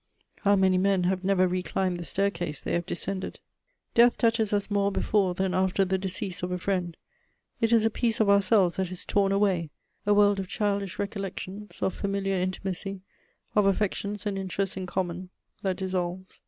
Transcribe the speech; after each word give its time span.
How 0.39 0.55
many 0.55 0.79
men 0.79 1.03
have 1.03 1.23
never 1.23 1.47
reclimbed 1.47 1.99
the 1.99 2.05
staircase 2.05 2.59
they 2.59 2.73
have 2.73 2.87
descended! 2.87 3.39
Death 3.93 4.17
touches 4.17 4.51
us 4.51 4.71
more 4.71 4.91
before 4.91 5.35
than 5.35 5.53
after 5.53 5.85
the 5.85 5.99
decease 5.99 6.41
of 6.41 6.51
a 6.51 6.57
friend: 6.57 6.97
it 7.59 7.71
is 7.71 7.85
a 7.85 7.91
piece 7.91 8.19
of 8.19 8.27
ourselves 8.27 8.77
that 8.77 8.89
is 8.89 9.05
torn 9.05 9.31
away, 9.31 9.69
a 10.07 10.13
world 10.15 10.39
of 10.39 10.47
childish 10.47 10.97
recollections, 10.97 11.79
of 11.83 11.93
familiar 11.93 12.33
intimacy, 12.33 13.01
of 13.53 13.67
affections 13.67 14.25
and 14.25 14.39
interests 14.39 14.75
in 14.75 14.87
common, 14.87 15.29
that 15.61 15.77
dissolves. 15.77 16.39